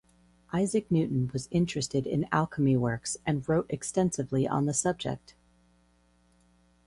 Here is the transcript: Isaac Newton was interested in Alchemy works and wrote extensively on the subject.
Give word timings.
Isaac 0.51 0.89
Newton 0.89 1.29
was 1.31 1.47
interested 1.51 2.07
in 2.07 2.27
Alchemy 2.31 2.75
works 2.75 3.17
and 3.23 3.47
wrote 3.47 3.67
extensively 3.69 4.47
on 4.47 4.65
the 4.65 4.73
subject. 4.73 5.35